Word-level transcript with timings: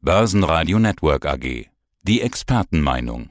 Börsenradio 0.00 0.78
Network 0.78 1.26
AG. 1.26 1.66
Die 2.02 2.20
Expertenmeinung. 2.20 3.30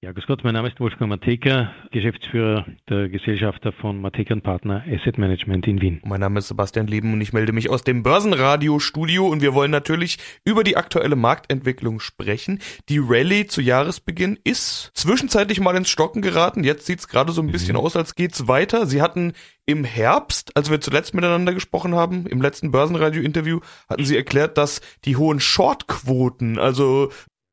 Ja, 0.00 0.12
grüß 0.12 0.28
Gott, 0.28 0.44
mein 0.44 0.54
Name 0.54 0.68
ist 0.68 0.78
Wolfgang 0.78 1.08
Mateka, 1.08 1.72
Geschäftsführer 1.90 2.66
der 2.88 3.08
Gesellschafter 3.08 3.72
von 3.72 4.00
Mateka 4.00 4.36
Partner 4.36 4.84
Asset 4.88 5.18
Management 5.18 5.66
in 5.66 5.80
Wien. 5.80 6.00
Mein 6.04 6.20
Name 6.20 6.38
ist 6.38 6.46
Sebastian 6.46 6.86
Leben 6.86 7.12
und 7.12 7.20
ich 7.20 7.32
melde 7.32 7.52
mich 7.52 7.68
aus 7.68 7.82
dem 7.82 8.04
Börsenradio-Studio 8.04 9.26
und 9.26 9.42
wir 9.42 9.54
wollen 9.54 9.72
natürlich 9.72 10.18
über 10.44 10.62
die 10.62 10.76
aktuelle 10.76 11.16
Marktentwicklung 11.16 11.98
sprechen. 11.98 12.60
Die 12.88 13.00
Rallye 13.00 13.48
zu 13.48 13.60
Jahresbeginn 13.60 14.38
ist 14.44 14.92
zwischenzeitlich 14.94 15.58
mal 15.58 15.74
ins 15.74 15.90
Stocken 15.90 16.22
geraten. 16.22 16.62
Jetzt 16.62 16.86
sieht 16.86 17.00
es 17.00 17.08
gerade 17.08 17.32
so 17.32 17.42
ein 17.42 17.50
bisschen 17.50 17.74
mhm. 17.74 17.80
aus, 17.80 17.96
als 17.96 18.14
geht's 18.14 18.46
weiter. 18.46 18.86
Sie 18.86 19.02
hatten 19.02 19.32
im 19.66 19.82
Herbst, 19.82 20.56
als 20.56 20.70
wir 20.70 20.80
zuletzt 20.80 21.12
miteinander 21.12 21.54
gesprochen 21.54 21.96
haben, 21.96 22.24
im 22.28 22.40
letzten 22.40 22.70
Börsenradio-Interview, 22.70 23.58
hatten 23.88 24.04
Sie 24.04 24.16
erklärt, 24.16 24.58
dass 24.58 24.80
die 25.04 25.16
hohen 25.16 25.40
Shortquoten, 25.40 26.56
also 26.56 27.10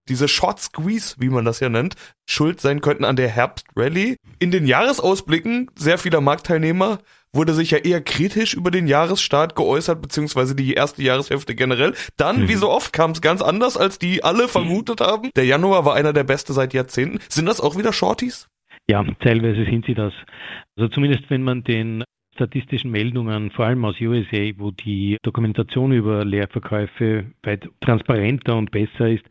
diese 0.08 0.28
Short 0.28 0.60
Squeeze, 0.60 1.16
wie 1.20 1.30
man 1.30 1.46
das 1.46 1.60
ja 1.60 1.70
nennt, 1.70 1.96
schuld 2.28 2.62
sein 2.62 2.82
könnten 2.82 3.06
an 3.06 3.16
der 3.16 3.30
Herbstrally. 3.30 4.18
In 4.40 4.52
den 4.52 4.66
Jahresausblicken 4.66 5.72
sehr 5.76 5.98
vieler 5.98 6.22
Marktteilnehmer 6.22 7.00
wurde 7.34 7.54
sich 7.54 7.72
ja 7.72 7.80
eher 7.80 8.02
kritisch 8.02 8.54
über 8.54 8.72
den 8.72 8.88
Jahresstart 8.88 9.56
geäußert, 9.56 10.02
beziehungsweise 10.02 10.56
die 10.56 10.74
erste 10.74 11.04
Jahreshälfte 11.04 11.54
generell. 11.54 11.94
Dann, 12.18 12.44
mhm. 12.44 12.48
wie 12.48 12.56
so 12.56 12.70
oft, 12.70 12.94
kam 12.94 13.12
es 13.12 13.22
ganz 13.22 13.42
anders, 13.42 13.78
als 13.78 14.00
die 14.00 14.24
alle 14.24 14.48
vermutet 14.48 15.02
haben. 15.02 15.30
Der 15.36 15.46
Januar 15.46 15.86
war 15.86 15.96
einer 15.96 16.14
der 16.14 16.24
beste 16.24 16.54
seit 16.54 16.74
Jahrzehnten. 16.74 17.20
Sind 17.30 17.48
das 17.48 17.60
auch 17.60 17.78
wieder 17.78 17.94
Shorties? 17.94 18.48
Ja, 18.88 19.04
teilweise 19.20 19.66
sind 19.66 19.86
sie 19.86 19.96
das. 19.96 20.14
Also 20.78 20.90
zumindest 20.90 21.30
wenn 21.30 21.44
man 21.44 21.64
den 21.64 22.04
statistischen 22.36 22.92
Meldungen, 22.92 23.50
vor 23.52 23.66
allem 23.66 23.84
aus 23.86 24.00
USA, 24.00 24.52
wo 24.58 24.72
die 24.72 25.18
Dokumentation 25.24 25.92
über 25.94 26.26
Leerverkäufe 26.26 27.26
weit 27.44 27.68
transparenter 27.80 28.56
und 28.58 28.72
besser 28.72 29.10
ist, 29.10 29.24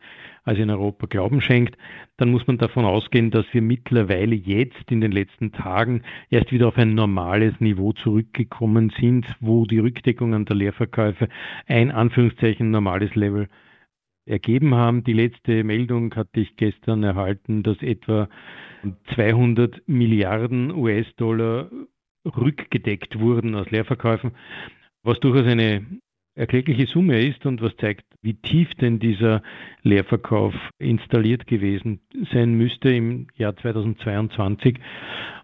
als 0.45 0.59
in 0.59 0.69
Europa 0.69 1.07
Glauben 1.07 1.41
schenkt, 1.41 1.75
dann 2.17 2.31
muss 2.31 2.47
man 2.47 2.57
davon 2.57 2.85
ausgehen, 2.85 3.31
dass 3.31 3.45
wir 3.51 3.61
mittlerweile 3.61 4.35
jetzt 4.35 4.89
in 4.91 5.01
den 5.01 5.11
letzten 5.11 5.51
Tagen 5.51 6.03
erst 6.29 6.51
wieder 6.51 6.67
auf 6.67 6.77
ein 6.77 6.93
normales 6.93 7.59
Niveau 7.59 7.91
zurückgekommen 7.93 8.93
sind, 8.97 9.25
wo 9.41 9.65
die 9.65 9.79
Rückdeckungen 9.79 10.45
der 10.45 10.55
Leerverkäufe 10.55 11.27
ein 11.65 11.91
Anführungszeichen 11.91 12.69
normales 12.69 13.13
Level 13.15 13.49
ergeben 14.25 14.75
haben. 14.75 15.03
Die 15.03 15.13
letzte 15.13 15.63
Meldung 15.63 16.15
hatte 16.15 16.39
ich 16.39 16.55
gestern 16.55 17.03
erhalten, 17.03 17.63
dass 17.63 17.81
etwa 17.81 18.29
200 19.15 19.81
Milliarden 19.87 20.71
US-Dollar 20.71 21.69
rückgedeckt 22.25 23.19
wurden 23.19 23.55
aus 23.55 23.69
Leerverkäufen, 23.71 24.31
was 25.03 25.19
durchaus 25.19 25.45
eine 25.45 25.85
erklägliche 26.35 26.85
Summe 26.85 27.25
ist 27.25 27.45
und 27.45 27.61
was 27.61 27.75
zeigt, 27.77 28.05
wie 28.21 28.33
tief 28.33 28.73
denn 28.75 28.99
dieser 28.99 29.41
Leerverkauf 29.83 30.53
installiert 30.77 31.47
gewesen 31.47 32.01
sein 32.31 32.55
müsste 32.55 32.89
im 32.89 33.27
Jahr 33.35 33.55
2022. 33.55 34.79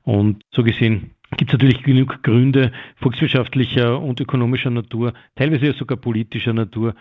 Und 0.03 0.43
so 0.51 0.63
gesehen 0.63 1.11
gibt 1.37 1.51
es 1.51 1.53
natürlich 1.53 1.83
genug 1.83 2.21
Gründe 2.23 2.71
volkswirtschaftlicher 2.97 4.01
und 4.01 4.19
ökonomischer 4.19 4.69
Natur, 4.69 5.13
teilweise 5.35 5.73
sogar 5.73 5.97
politischer 5.97 6.53
Natur, 6.53 6.93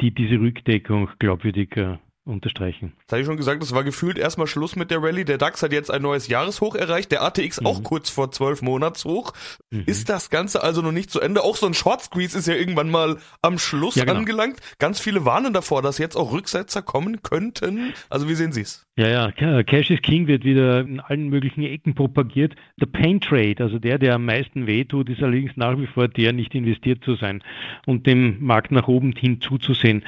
die 0.00 0.12
diese 0.12 0.38
Rückdeckung 0.38 1.08
glaubwürdiger 1.18 2.00
unterstreichen. 2.24 2.92
Das 3.06 3.12
hatte 3.12 3.20
ich 3.22 3.26
schon 3.26 3.36
gesagt, 3.36 3.62
es 3.62 3.74
war 3.74 3.84
gefühlt 3.84 4.18
erstmal 4.18 4.46
Schluss 4.46 4.76
mit 4.76 4.90
der 4.90 5.02
Rallye. 5.02 5.24
Der 5.24 5.38
DAX 5.38 5.62
hat 5.62 5.72
jetzt 5.72 5.90
ein 5.90 6.02
neues 6.02 6.28
Jahreshoch 6.28 6.74
erreicht, 6.74 7.12
der 7.12 7.22
ATX 7.22 7.60
mhm. 7.60 7.66
auch 7.66 7.82
kurz 7.82 8.10
vor 8.10 8.30
zwölf 8.30 8.62
Monatshoch. 8.62 9.32
Mhm. 9.70 9.84
Ist 9.86 10.08
das 10.08 10.30
Ganze 10.30 10.62
also 10.62 10.82
noch 10.82 10.92
nicht 10.92 11.10
zu 11.10 11.20
Ende? 11.20 11.42
Auch 11.42 11.56
so 11.56 11.66
ein 11.66 11.74
Short 11.74 12.02
Squeeze 12.02 12.38
ist 12.38 12.46
ja 12.46 12.54
irgendwann 12.54 12.90
mal 12.90 13.18
am 13.42 13.58
Schluss 13.58 13.94
ja, 13.96 14.04
genau. 14.04 14.18
angelangt. 14.18 14.58
Ganz 14.78 15.00
viele 15.00 15.24
warnen 15.24 15.52
davor, 15.52 15.82
dass 15.82 15.98
jetzt 15.98 16.16
auch 16.16 16.32
Rücksetzer 16.32 16.82
kommen 16.82 17.22
könnten. 17.22 17.94
Also 18.08 18.28
wie 18.28 18.34
sehen 18.34 18.52
Sie 18.52 18.62
es? 18.62 18.86
Ja, 18.96 19.08
ja, 19.08 19.62
Cash 19.62 19.90
is 19.90 20.02
King 20.02 20.26
wird 20.26 20.44
wieder 20.44 20.80
in 20.80 21.00
allen 21.00 21.28
möglichen 21.28 21.62
Ecken 21.62 21.94
propagiert. 21.94 22.54
Der 22.78 22.86
Pain 22.86 23.20
Trade, 23.20 23.56
also 23.60 23.78
der, 23.78 23.98
der 23.98 24.16
am 24.16 24.26
meisten 24.26 24.66
wehtut, 24.66 25.08
ist 25.08 25.22
allerdings 25.22 25.52
nach 25.56 25.78
wie 25.78 25.86
vor 25.86 26.06
der, 26.06 26.34
nicht 26.34 26.54
investiert 26.54 27.02
zu 27.02 27.14
sein 27.14 27.42
und 27.86 28.06
dem 28.06 28.44
Markt 28.44 28.72
nach 28.72 28.88
oben 28.88 29.12
hin 29.12 29.40
zuzusehen. 29.40 30.04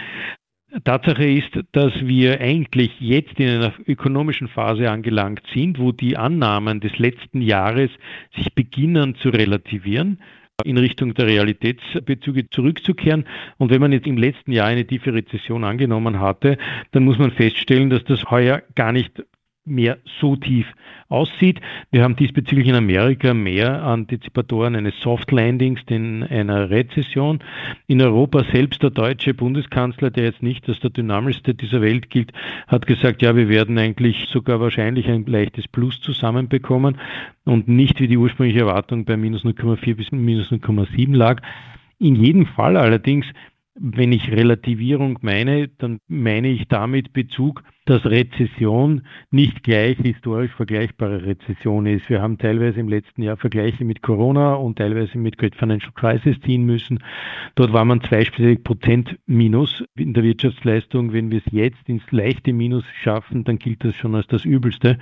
Tatsache 0.84 1.24
ist, 1.24 1.50
dass 1.72 1.92
wir 2.00 2.40
eigentlich 2.40 2.98
jetzt 2.98 3.38
in 3.38 3.48
einer 3.48 3.74
ökonomischen 3.86 4.48
Phase 4.48 4.90
angelangt 4.90 5.42
sind, 5.52 5.78
wo 5.78 5.92
die 5.92 6.16
Annahmen 6.16 6.80
des 6.80 6.98
letzten 6.98 7.42
Jahres 7.42 7.90
sich 8.34 8.54
beginnen 8.54 9.14
zu 9.16 9.28
relativieren 9.28 10.18
in 10.64 10.78
Richtung 10.78 11.14
der 11.14 11.26
Realitätsbezüge 11.26 12.48
zurückzukehren. 12.50 13.26
Und 13.58 13.70
wenn 13.70 13.80
man 13.80 13.92
jetzt 13.92 14.06
im 14.06 14.16
letzten 14.16 14.52
Jahr 14.52 14.66
eine 14.66 14.86
tiefe 14.86 15.12
Rezession 15.12 15.64
angenommen 15.64 16.20
hatte, 16.20 16.56
dann 16.92 17.04
muss 17.04 17.18
man 17.18 17.32
feststellen, 17.32 17.90
dass 17.90 18.04
das 18.04 18.30
heuer 18.30 18.62
gar 18.74 18.92
nicht 18.92 19.24
mehr 19.64 19.98
so 20.20 20.34
tief 20.36 20.66
aussieht. 21.08 21.60
Wir 21.90 22.02
haben 22.02 22.16
diesbezüglich 22.16 22.66
in 22.66 22.74
Amerika 22.74 23.32
mehr 23.32 23.82
Antizipatoren 23.84 24.74
eines 24.74 24.98
Soft 25.00 25.30
Landings 25.30 25.84
denn 25.86 26.22
einer 26.24 26.70
Rezession. 26.70 27.40
In 27.86 28.00
Europa 28.00 28.44
selbst 28.52 28.82
der 28.82 28.90
deutsche 28.90 29.34
Bundeskanzler, 29.34 30.10
der 30.10 30.24
jetzt 30.24 30.42
nicht 30.42 30.68
als 30.68 30.80
der 30.80 30.90
dynamischste 30.90 31.54
dieser 31.54 31.80
Welt 31.80 32.10
gilt, 32.10 32.32
hat 32.66 32.86
gesagt, 32.86 33.22
ja, 33.22 33.36
wir 33.36 33.48
werden 33.48 33.78
eigentlich 33.78 34.26
sogar 34.30 34.60
wahrscheinlich 34.60 35.08
ein 35.08 35.26
leichtes 35.26 35.68
Plus 35.68 36.00
zusammenbekommen 36.00 36.98
und 37.44 37.68
nicht 37.68 38.00
wie 38.00 38.08
die 38.08 38.18
ursprüngliche 38.18 38.60
Erwartung 38.60 39.04
bei 39.04 39.16
minus 39.16 39.44
0,4 39.44 39.94
bis 39.94 40.10
minus 40.12 40.50
0,7 40.50 41.14
lag. 41.14 41.40
In 41.98 42.16
jedem 42.16 42.46
Fall 42.46 42.76
allerdings 42.76 43.26
wenn 43.74 44.12
ich 44.12 44.30
Relativierung 44.30 45.18
meine, 45.22 45.68
dann 45.68 45.98
meine 46.08 46.48
ich 46.48 46.68
damit 46.68 47.12
Bezug, 47.12 47.62
dass 47.84 48.04
Rezession 48.04 49.02
nicht 49.30 49.62
gleich 49.62 49.98
historisch 49.98 50.52
vergleichbare 50.52 51.24
Rezession 51.24 51.86
ist. 51.86 52.08
Wir 52.08 52.22
haben 52.22 52.38
teilweise 52.38 52.80
im 52.80 52.88
letzten 52.88 53.22
Jahr 53.22 53.36
Vergleiche 53.36 53.84
mit 53.84 54.02
Corona 54.02 54.54
und 54.54 54.78
teilweise 54.78 55.18
mit 55.18 55.38
Great 55.38 55.56
Financial 55.56 55.92
Crisis 55.92 56.40
ziehen 56.40 56.64
müssen. 56.64 57.02
Dort 57.54 57.72
war 57.72 57.84
man 57.84 58.02
zweistellig 58.02 58.62
Prozent 58.62 59.18
Minus 59.26 59.82
in 59.96 60.14
der 60.14 60.22
Wirtschaftsleistung. 60.22 61.12
Wenn 61.12 61.30
wir 61.30 61.42
es 61.44 61.52
jetzt 61.52 61.88
ins 61.88 62.04
leichte 62.10 62.52
Minus 62.52 62.84
schaffen, 63.02 63.44
dann 63.44 63.58
gilt 63.58 63.84
das 63.84 63.96
schon 63.96 64.14
als 64.14 64.26
das 64.28 64.44
Übelste. 64.44 64.98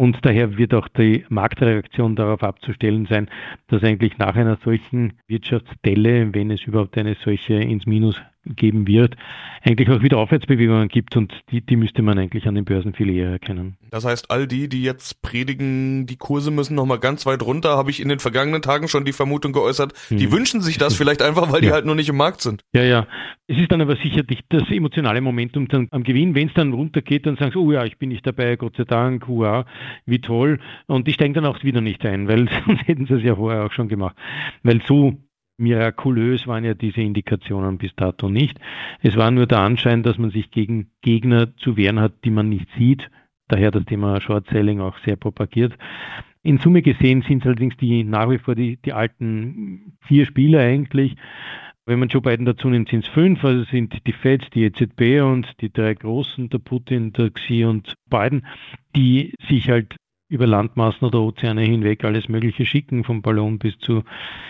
Und 0.00 0.24
daher 0.24 0.56
wird 0.56 0.72
auch 0.72 0.88
die 0.88 1.26
Marktreaktion 1.28 2.16
darauf 2.16 2.42
abzustellen 2.42 3.04
sein, 3.04 3.28
dass 3.68 3.84
eigentlich 3.84 4.16
nach 4.16 4.34
einer 4.34 4.56
solchen 4.64 5.12
Wirtschaftsdelle, 5.28 6.32
wenn 6.32 6.50
es 6.50 6.64
überhaupt 6.64 6.96
eine 6.96 7.16
solche 7.22 7.54
ins 7.54 7.84
Minus 7.84 8.18
geben 8.44 8.86
wird, 8.86 9.16
eigentlich 9.62 9.90
auch 9.90 10.02
wieder 10.02 10.18
Aufwärtsbewegungen 10.18 10.88
gibt 10.88 11.16
und 11.16 11.32
die, 11.50 11.60
die 11.60 11.76
müsste 11.76 12.02
man 12.02 12.18
eigentlich 12.18 12.46
an 12.46 12.54
den 12.54 12.64
Börsen 12.64 12.94
viel 12.94 13.10
eher 13.10 13.30
erkennen. 13.30 13.76
Das 13.90 14.04
heißt, 14.04 14.30
all 14.30 14.46
die, 14.46 14.68
die 14.68 14.82
jetzt 14.82 15.20
predigen, 15.22 16.06
die 16.06 16.16
Kurse 16.16 16.50
müssen 16.50 16.74
nochmal 16.74 16.98
ganz 16.98 17.26
weit 17.26 17.42
runter, 17.42 17.76
habe 17.76 17.90
ich 17.90 18.00
in 18.00 18.08
den 18.08 18.18
vergangenen 18.18 18.62
Tagen 18.62 18.88
schon 18.88 19.04
die 19.04 19.12
Vermutung 19.12 19.52
geäußert, 19.52 19.92
hm. 20.08 20.16
die 20.16 20.32
wünschen 20.32 20.60
sich 20.62 20.78
das 20.78 20.94
vielleicht 20.94 21.22
einfach, 21.22 21.52
weil 21.52 21.62
ja. 21.62 21.68
die 21.68 21.72
halt 21.72 21.86
nur 21.86 21.94
nicht 21.94 22.08
im 22.08 22.16
Markt 22.16 22.40
sind. 22.40 22.62
Ja, 22.72 22.82
ja. 22.82 23.06
Es 23.46 23.58
ist 23.58 23.70
dann 23.72 23.80
aber 23.80 23.96
sicherlich 23.96 24.40
das 24.48 24.70
emotionale 24.70 25.20
Momentum 25.20 25.66
dann 25.68 25.88
am 25.90 26.04
Gewinn. 26.04 26.34
Wenn 26.34 26.48
es 26.48 26.54
dann 26.54 26.72
runtergeht, 26.72 27.26
dann 27.26 27.36
sagen 27.36 27.50
sie, 27.52 27.58
oh 27.58 27.72
ja, 27.72 27.84
ich 27.84 27.98
bin 27.98 28.10
nicht 28.10 28.26
dabei, 28.26 28.56
Gott 28.56 28.76
sei 28.76 28.84
Dank, 28.84 29.26
hurra, 29.26 29.66
wie 30.06 30.20
toll. 30.20 30.60
Und 30.86 31.08
die 31.08 31.12
steigen 31.12 31.34
dann 31.34 31.46
auch 31.46 31.62
wieder 31.64 31.80
nicht 31.80 32.04
ein, 32.06 32.28
weil 32.28 32.48
sonst 32.66 32.86
hätten 32.86 33.06
sie 33.06 33.14
es 33.14 33.22
ja 33.24 33.34
vorher 33.34 33.64
auch 33.64 33.72
schon 33.72 33.88
gemacht. 33.88 34.16
Weil 34.62 34.80
so 34.86 35.18
mirakulös 35.60 36.46
waren 36.46 36.64
ja 36.64 36.74
diese 36.74 37.00
Indikationen 37.00 37.78
bis 37.78 37.94
dato 37.94 38.28
nicht. 38.28 38.58
Es 39.02 39.16
war 39.16 39.30
nur 39.30 39.46
der 39.46 39.60
Anschein, 39.60 40.02
dass 40.02 40.18
man 40.18 40.30
sich 40.30 40.50
gegen 40.50 40.90
Gegner 41.02 41.56
zu 41.56 41.76
wehren 41.76 42.00
hat, 42.00 42.24
die 42.24 42.30
man 42.30 42.48
nicht 42.48 42.66
sieht. 42.76 43.10
Daher 43.48 43.70
das 43.70 43.84
Thema 43.84 44.20
Short 44.20 44.48
Selling 44.48 44.80
auch 44.80 44.96
sehr 45.04 45.16
propagiert. 45.16 45.76
In 46.42 46.58
Summe 46.58 46.82
gesehen 46.82 47.22
sind 47.22 47.42
es 47.42 47.46
allerdings 47.46 47.76
die 47.76 48.02
nach 48.04 48.30
wie 48.30 48.38
vor 48.38 48.54
die, 48.54 48.78
die 48.78 48.92
alten 48.92 49.96
vier 50.00 50.24
Spieler 50.24 50.60
eigentlich. 50.60 51.16
Wenn 51.84 51.98
man 51.98 52.08
Joe 52.08 52.22
Biden 52.22 52.46
dazu 52.46 52.68
nimmt, 52.68 52.88
sind 52.88 53.04
es 53.04 53.10
fünf, 53.10 53.44
also 53.44 53.64
sind 53.64 54.06
die 54.06 54.12
Fed, 54.12 54.54
die 54.54 54.64
EZB 54.64 55.22
und 55.22 55.46
die 55.60 55.72
drei 55.72 55.94
Großen, 55.94 56.48
der 56.48 56.58
Putin, 56.58 57.12
der 57.12 57.30
Xi 57.30 57.64
und 57.64 57.94
Biden, 58.08 58.46
die 58.94 59.34
sich 59.48 59.68
halt 59.68 59.96
über 60.30 60.46
Landmassen 60.46 61.06
oder 61.06 61.20
Ozeane 61.20 61.62
hinweg 61.62 62.04
alles 62.04 62.28
Mögliche 62.28 62.64
schicken, 62.64 63.04
vom 63.04 63.20
Ballon 63.20 63.58
bis 63.58 63.76
zu 63.80 64.04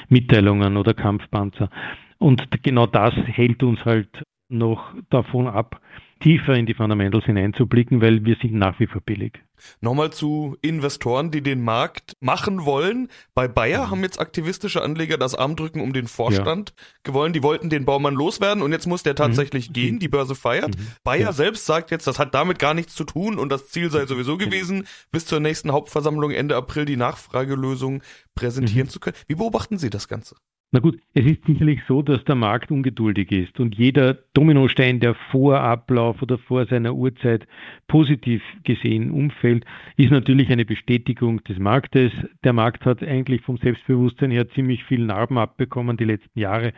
Mitteilungen 0.09 0.77
oder 0.77 0.95
Kampfpanzer. 0.95 1.71
Und 2.19 2.63
genau 2.63 2.87
das 2.87 3.15
hält 3.15 3.63
uns 3.63 3.85
halt 3.85 4.23
noch 4.49 4.95
davon 5.09 5.49
ab, 5.49 5.81
tiefer 6.21 6.55
in 6.55 6.67
die 6.67 6.75
Fundamentals 6.75 7.25
hineinzublicken, 7.25 8.01
weil 8.01 8.25
wir 8.25 8.37
sind 8.41 8.55
nach 8.55 8.79
wie 8.79 8.87
vor 8.87 9.01
billig. 9.01 9.41
Nochmal 9.81 10.11
zu 10.11 10.57
Investoren, 10.63 11.31
die 11.31 11.43
den 11.43 11.61
Markt 11.63 12.15
machen 12.21 12.65
wollen. 12.65 13.09
Bei 13.35 13.49
Bayer 13.49 13.87
mhm. 13.87 13.91
haben 13.91 14.03
jetzt 14.03 14.21
aktivistische 14.21 14.83
Anleger 14.83 15.19
das 15.19 15.35
Armdrücken 15.35 15.81
um 15.81 15.93
den 15.93 16.07
Vorstand 16.07 16.73
ja. 16.77 16.85
gewollt. 17.03 17.35
Die 17.35 17.43
wollten 17.43 17.71
den 17.71 17.85
Baumann 17.85 18.15
loswerden 18.15 18.63
und 18.63 18.73
jetzt 18.73 18.87
muss 18.87 19.03
der 19.03 19.15
tatsächlich 19.15 19.69
mhm. 19.69 19.73
gehen. 19.73 19.99
Die 19.99 20.09
Börse 20.09 20.35
feiert. 20.35 20.77
Mhm. 20.77 20.87
Bayer 21.05 21.21
ja. 21.21 21.33
selbst 21.33 21.67
sagt 21.67 21.91
jetzt, 21.91 22.07
das 22.07 22.19
hat 22.19 22.35
damit 22.35 22.59
gar 22.59 22.75
nichts 22.75 22.95
zu 22.95 23.05
tun 23.05 23.39
und 23.39 23.51
das 23.51 23.69
Ziel 23.69 23.91
sei 23.91 24.07
sowieso 24.07 24.37
gewesen, 24.37 24.87
bis 25.11 25.27
zur 25.27 25.41
nächsten 25.41 25.73
Hauptversammlung 25.73 26.31
Ende 26.31 26.57
April 26.57 26.85
die 26.85 26.97
Nachfragelösung 26.97 28.03
präsentieren 28.35 28.87
mhm. 28.87 28.91
zu 28.91 29.01
können. 29.01 29.17
Wie 29.27 29.35
beobachten 29.35 29.79
Sie 29.79 29.91
das 29.91 30.09
Ganze? 30.09 30.37
Na 30.73 30.79
gut, 30.79 31.01
es 31.15 31.27
ist 31.27 31.45
sicherlich 31.47 31.81
so, 31.89 32.01
dass 32.01 32.23
der 32.27 32.37
Markt 32.37 32.71
ungeduldig 32.71 33.33
ist 33.33 33.59
und 33.59 33.75
jeder 33.75 34.15
Dominostein, 34.35 35.01
der 35.01 35.15
vor 35.33 35.59
Ablauf 35.59 36.23
oder 36.23 36.39
vor 36.39 36.65
seiner 36.67 36.95
Uhrzeit 36.95 37.49
positiv 37.89 38.41
gesehen 38.63 39.11
umfällt, 39.11 39.65
ist 39.97 40.13
natürlich 40.13 40.49
eine 40.53 40.65
Bestätigung 40.65 41.43
des 41.43 41.59
Marktes. 41.59 42.13
Der 42.45 42.53
Markt 42.53 42.85
hat 42.85 43.03
eigentlich 43.03 43.43
vom 43.43 43.57
Selbstbewusstsein 43.57 44.31
her 44.31 44.49
ziemlich 44.51 44.85
viel 44.85 45.05
Narben 45.05 45.39
abbekommen 45.39 45.97
die 45.97 46.05
letzten 46.05 46.39
Jahre 46.39 46.73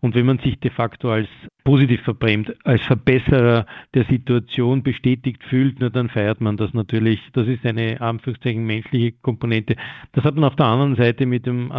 und 0.00 0.16
wenn 0.16 0.26
man 0.26 0.40
sich 0.40 0.58
de 0.58 0.72
facto 0.72 1.08
als 1.08 1.28
positiv 1.62 2.00
verbrämt, 2.02 2.54
als 2.64 2.82
Verbesserer 2.82 3.66
der 3.94 4.04
Situation 4.04 4.82
bestätigt 4.82 5.42
fühlt, 5.44 5.76
na, 5.80 5.88
dann 5.88 6.08
feiert 6.08 6.40
man 6.40 6.56
das 6.56 6.72
natürlich. 6.74 7.20
Das 7.32 7.48
ist 7.48 7.66
eine 7.66 8.00
Anführungszeichen 8.00 8.64
menschliche 8.64 9.12
Komponente. 9.20 9.74
Das 10.12 10.24
hat 10.24 10.36
man 10.36 10.44
auf 10.44 10.54
der 10.54 10.66
anderen 10.66 10.94
Seite 10.94 11.26
mit 11.26 11.44
dem 11.44 11.72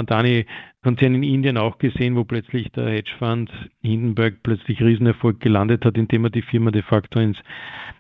Adani-Konzern 0.88 1.16
in 1.16 1.24
Indien 1.24 1.58
auch 1.58 1.78
gesehen, 1.78 2.16
wo 2.16 2.24
plötzlich 2.24 2.72
der 2.72 2.90
Hedgefonds 2.90 3.52
Hindenburg 3.82 4.42
plötzlich 4.44 4.82
Riesenerfolg 4.82 5.40
gelandet 5.40 5.84
hat, 5.84 5.98
indem 5.98 6.26
er 6.26 6.30
die 6.30 6.42
Firma 6.42 6.72
de 6.72 6.82
facto 6.82 7.20
ins 7.20 7.38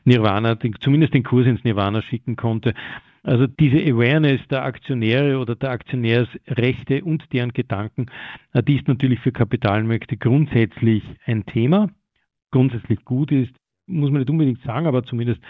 Nirvana, 0.05 0.57
zumindest 0.79 1.13
den 1.13 1.23
Kurs 1.23 1.45
ins 1.45 1.63
Nirvana 1.63 2.01
schicken 2.01 2.35
konnte. 2.37 2.73
Also 3.23 3.45
diese 3.45 3.77
Awareness 3.77 4.39
der 4.49 4.63
Aktionäre 4.63 5.37
oder 5.37 5.55
der 5.55 5.71
Aktionärsrechte 5.71 7.03
und 7.03 7.25
deren 7.33 7.51
Gedanken, 7.51 8.05
äh, 8.53 8.63
die 8.63 8.77
ist 8.77 8.87
natürlich 8.87 9.19
für 9.19 9.33
Kapitalmärkte 9.33 10.15
grundsätzlich 10.15 11.03
ein 11.25 11.45
Thema. 11.45 11.89
Grundsätzlich 12.51 13.03
gut 13.03 13.31
ist, 13.33 13.53
muss 13.85 14.11
man 14.11 14.19
nicht 14.19 14.29
unbedingt 14.29 14.61
sagen, 14.63 14.87
aber 14.87 15.03
zumindest, 15.03 15.41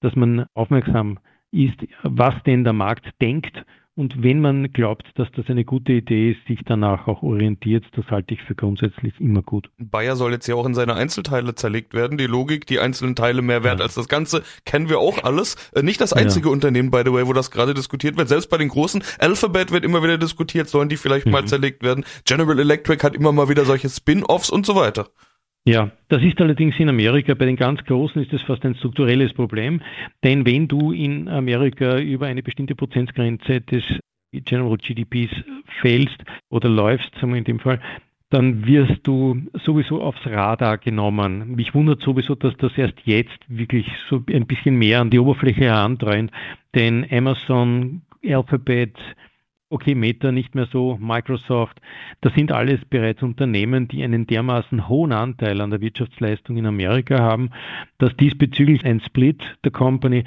dass 0.00 0.16
man 0.16 0.46
aufmerksam 0.54 1.20
ist, 1.52 1.76
was 2.02 2.34
denn 2.44 2.64
der 2.64 2.72
Markt 2.72 3.08
denkt 3.20 3.64
und 4.00 4.22
wenn 4.22 4.40
man 4.40 4.72
glaubt, 4.72 5.06
dass 5.16 5.28
das 5.36 5.44
eine 5.48 5.62
gute 5.62 5.92
Idee 5.92 6.30
ist, 6.30 6.46
sich 6.48 6.60
danach 6.64 7.06
auch 7.06 7.22
orientiert, 7.22 7.84
das 7.94 8.06
halte 8.06 8.32
ich 8.32 8.40
für 8.42 8.54
grundsätzlich 8.54 9.12
immer 9.20 9.42
gut. 9.42 9.68
Bayer 9.76 10.16
soll 10.16 10.32
jetzt 10.32 10.46
ja 10.46 10.54
auch 10.54 10.64
in 10.64 10.72
seine 10.72 10.94
Einzelteile 10.94 11.54
zerlegt 11.54 11.92
werden. 11.92 12.16
Die 12.16 12.26
Logik, 12.26 12.66
die 12.66 12.80
einzelnen 12.80 13.14
Teile 13.14 13.42
mehr 13.42 13.62
wert 13.62 13.78
ja. 13.78 13.84
als 13.84 13.96
das 13.96 14.08
Ganze, 14.08 14.42
kennen 14.64 14.88
wir 14.88 15.00
auch 15.00 15.22
alles. 15.22 15.56
Äh, 15.74 15.82
nicht 15.82 16.00
das 16.00 16.14
einzige 16.14 16.48
ja. 16.48 16.52
Unternehmen, 16.52 16.90
by 16.90 17.02
the 17.04 17.12
way, 17.12 17.26
wo 17.26 17.34
das 17.34 17.50
gerade 17.50 17.74
diskutiert 17.74 18.16
wird. 18.16 18.30
Selbst 18.30 18.48
bei 18.48 18.56
den 18.56 18.68
großen, 18.68 19.04
Alphabet 19.18 19.70
wird 19.70 19.84
immer 19.84 20.02
wieder 20.02 20.16
diskutiert, 20.16 20.70
sollen 20.70 20.88
die 20.88 20.96
vielleicht 20.96 21.26
mhm. 21.26 21.32
mal 21.32 21.44
zerlegt 21.44 21.82
werden. 21.82 22.06
General 22.24 22.58
Electric 22.58 23.04
hat 23.04 23.14
immer 23.14 23.32
mal 23.32 23.50
wieder 23.50 23.66
solche 23.66 23.90
Spin-offs 23.90 24.48
und 24.48 24.64
so 24.64 24.76
weiter. 24.76 25.08
Ja, 25.70 25.92
das 26.08 26.20
ist 26.24 26.40
allerdings 26.40 26.80
in 26.80 26.88
Amerika, 26.88 27.34
bei 27.34 27.44
den 27.44 27.54
ganz 27.54 27.84
Großen 27.84 28.20
ist 28.20 28.32
das 28.32 28.42
fast 28.42 28.64
ein 28.64 28.74
strukturelles 28.74 29.32
Problem, 29.34 29.80
denn 30.24 30.44
wenn 30.44 30.66
du 30.66 30.90
in 30.90 31.28
Amerika 31.28 31.98
über 31.98 32.26
eine 32.26 32.42
bestimmte 32.42 32.74
Prozentgrenze 32.74 33.60
des 33.60 33.84
General 34.32 34.76
GDPs 34.78 35.30
fällst 35.80 36.16
oder 36.48 36.68
läufst, 36.68 37.14
sagen 37.14 37.34
wir 37.34 37.38
in 37.38 37.44
dem 37.44 37.60
Fall, 37.60 37.80
dann 38.30 38.66
wirst 38.66 39.06
du 39.06 39.42
sowieso 39.64 40.02
aufs 40.02 40.26
Radar 40.26 40.78
genommen. 40.78 41.54
Mich 41.54 41.72
wundert 41.72 42.02
sowieso, 42.02 42.34
dass 42.34 42.56
das 42.56 42.76
erst 42.76 42.98
jetzt 43.04 43.38
wirklich 43.46 43.86
so 44.08 44.24
ein 44.28 44.46
bisschen 44.48 44.74
mehr 44.76 45.00
an 45.00 45.10
die 45.10 45.20
Oberfläche 45.20 45.66
herantreint, 45.66 46.32
denn 46.74 47.06
Amazon, 47.12 48.02
Alphabet, 48.26 48.96
okay, 49.70 49.94
Meta 49.94 50.32
nicht 50.32 50.54
mehr 50.54 50.66
so, 50.66 50.98
Microsoft, 51.00 51.80
das 52.20 52.34
sind 52.34 52.52
alles 52.52 52.84
bereits 52.84 53.22
Unternehmen, 53.22 53.88
die 53.88 54.02
einen 54.02 54.26
dermaßen 54.26 54.88
hohen 54.88 55.12
Anteil 55.12 55.60
an 55.60 55.70
der 55.70 55.80
Wirtschaftsleistung 55.80 56.56
in 56.56 56.66
Amerika 56.66 57.20
haben, 57.20 57.50
dass 57.98 58.14
diesbezüglich 58.16 58.84
ein 58.84 59.00
Split 59.00 59.40
der 59.64 59.70
Company 59.70 60.24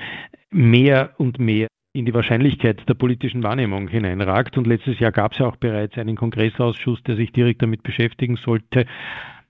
mehr 0.50 1.12
und 1.18 1.40
mehr 1.40 1.68
in 1.96 2.06
die 2.06 2.14
Wahrscheinlichkeit 2.14 2.88
der 2.90 2.96
politischen 2.96 3.44
Wahrnehmung 3.44 3.88
hineinragt. 3.88 4.58
Und 4.58 4.66
letztes 4.66 5.00
Jahr 5.00 5.12
gab 5.12 5.34
es 5.34 5.40
ja 5.40 5.46
auch 5.46 5.58
bereits 5.58 5.98
einen 5.98 6.16
Kongressausschuss, 6.16 7.04
der 7.04 7.16
sich 7.16 7.32
direkt 7.32 7.62
damit 7.62 7.84
beschäftigen 7.84 8.36
sollte. 8.36 8.88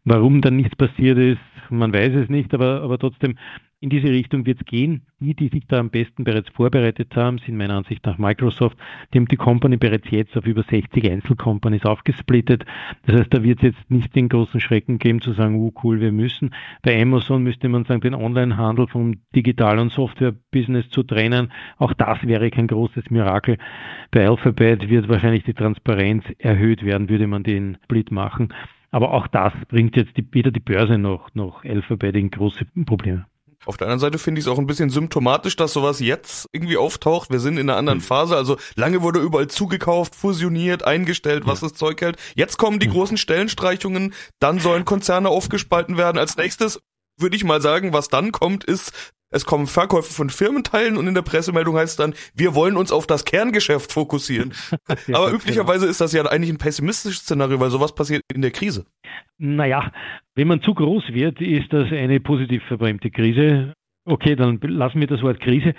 Warum 0.06 0.42
dann 0.42 0.58
nichts 0.58 0.76
passiert 0.76 1.18
ist, 1.18 1.40
man 1.70 1.94
weiß 1.94 2.14
es 2.16 2.30
nicht, 2.30 2.54
aber, 2.54 2.82
aber 2.82 2.98
trotzdem 3.00 3.36
in 3.84 3.90
diese 3.90 4.08
Richtung 4.08 4.46
wird 4.46 4.62
es 4.62 4.66
gehen. 4.66 5.02
Die, 5.20 5.34
die 5.34 5.50
sich 5.50 5.68
da 5.68 5.78
am 5.78 5.90
besten 5.90 6.24
bereits 6.24 6.50
vorbereitet 6.52 7.18
haben, 7.18 7.38
sind 7.40 7.58
meiner 7.58 7.76
Ansicht 7.76 8.06
nach 8.06 8.18
Microsoft. 8.18 8.78
Die 9.14 9.18
haben 9.18 9.28
die 9.28 9.36
Company 9.36 9.76
bereits 9.76 10.10
jetzt 10.10 10.38
auf 10.38 10.46
über 10.46 10.64
60 10.64 11.12
Einzelcompanies 11.12 11.84
aufgesplittet. 11.84 12.64
Das 13.06 13.20
heißt, 13.20 13.34
da 13.34 13.44
wird 13.44 13.58
es 13.58 13.74
jetzt 13.74 13.92
nicht 13.92 14.16
den 14.16 14.30
großen 14.30 14.62
Schrecken 14.62 15.00
geben 15.00 15.20
zu 15.20 15.34
sagen, 15.34 15.56
uh, 15.56 15.74
cool, 15.84 16.00
wir 16.00 16.14
müssen. 16.14 16.52
Bei 16.82 17.02
Amazon 17.02 17.44
müsste 17.44 17.68
man 17.68 17.84
sagen, 17.84 18.00
den 18.00 18.16
Onlinehandel 18.16 18.88
vom 18.88 19.16
Digital- 19.36 19.80
und 19.80 19.92
Software-Business 19.92 20.90
zu 20.90 21.04
trennen. 21.04 21.52
Auch 21.78 21.94
das 21.94 22.26
wäre 22.26 22.52
kein 22.52 22.68
großes 22.68 23.10
Mirakel. 23.10 23.58
Bei 24.12 24.30
Alphabet 24.30 24.90
wird 24.90 25.10
wahrscheinlich 25.10 25.44
die 25.44 25.54
Transparenz 25.54 26.24
erhöht 26.40 26.86
werden, 26.86 27.10
würde 27.10 27.28
man 27.28 27.44
den 27.44 27.78
Split 27.84 28.12
machen. 28.12 28.54
Aber 28.94 29.12
auch 29.12 29.25
das 29.25 29.51
bringt 29.69 29.95
jetzt 29.95 30.16
die, 30.18 30.28
weder 30.31 30.51
die 30.51 30.60
Börse 30.60 31.00
noch, 31.00 31.34
noch 31.34 31.66
Alphabet 31.66 32.16
in 32.16 32.30
große 32.30 32.63
Probleme. 32.86 33.25
Auf 33.66 33.75
der 33.75 33.88
anderen 33.88 34.00
Seite 34.00 34.19
finde 34.19 34.38
ich 34.38 34.45
es 34.45 34.51
auch 34.51 34.60
ein 34.60 34.68
bisschen 34.68 34.92
symptomatisch, 34.92 35.56
dass 35.56 35.74
sowas 35.74 36.00
jetzt 36.00 36.48
irgendwie 36.51 36.78
auftaucht. 36.78 37.31
Wir 37.31 37.40
sind 37.40 37.57
in 37.57 37.69
einer 37.69 37.80
anderen 37.80 38.00
hm. 38.00 38.06
Phase. 38.06 38.36
Also 38.36 38.57
lange 38.75 39.01
wurde 39.01 39.19
überall 39.19 39.48
zugekauft, 39.48 40.13
fusioniert, 40.13 40.86
eingestellt, 40.86 41.48
was 41.48 41.62
das 41.62 41.74
Zeug 41.74 42.01
hält. 42.01 42.18
Jetzt 42.36 42.57
kommen 42.57 42.78
die 42.78 42.86
hm. 42.86 42.94
großen 42.94 43.18
Stellenstreichungen. 43.18 44.13
Dann 44.40 44.60
sollen 44.60 44.86
Konzerne 44.86 45.30
aufgespalten 45.30 45.98
werden. 45.98 46.19
Als 46.19 46.38
nächstes 46.38 46.80
würde 47.18 47.36
ich 47.36 47.44
mal 47.44 47.62
sagen, 47.62 47.94
was 47.94 48.10
dann 48.10 48.31
kommt, 48.31 48.63
ist 48.63 49.13
es 49.34 49.46
kommen 49.46 49.68
Verkäufe 49.68 50.14
von 50.14 50.30
Firmenteilen 50.30 50.96
und 50.96 51.08
in 51.08 51.16
der 51.16 51.24
Pressemeldung 51.24 51.76
heißt 51.76 51.92
es 51.92 51.96
dann, 51.98 52.14
wir 52.36 52.56
wollen 52.56 52.78
uns 52.78 52.92
auf 52.92 53.08
das 53.08 53.26
Kerngeschäft 53.26 53.92
fokussieren. 53.92 54.54
ja, 55.08 55.16
Aber 55.18 55.32
üblicherweise 55.32 55.82
genau. 55.82 55.92
ist 55.92 56.02
das 56.02 56.14
ja 56.14 56.24
eigentlich 56.24 56.52
ein 56.52 56.60
pessimistisches 56.60 57.24
Szenario, 57.24 57.60
weil 57.60 57.72
sowas 57.72 57.96
passiert 57.96 58.22
in 58.34 58.42
der 58.42 58.52
Krise. 58.52 58.86
Naja, 59.38 59.92
wenn 60.36 60.48
man 60.48 60.62
zu 60.62 60.74
groß 60.74 61.14
wird, 61.14 61.42
ist 61.42 61.74
das 61.74 61.92
eine 61.92 62.20
positiv 62.20 62.64
verbrämte 62.68 63.10
Krise. 63.10 63.74
Okay, 64.06 64.36
dann 64.36 64.60
lassen 64.62 65.00
wir 65.00 65.08
das 65.08 65.22
Wort 65.22 65.40
Krise. 65.40 65.74